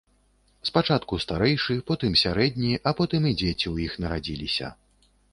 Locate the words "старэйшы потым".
1.25-2.15